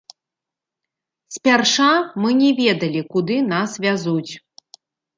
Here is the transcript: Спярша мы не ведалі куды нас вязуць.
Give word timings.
Спярша 1.35 1.91
мы 2.25 2.33
не 2.41 2.49
ведалі 2.63 3.01
куды 3.15 3.35
нас 3.55 3.81
вязуць. 3.87 4.33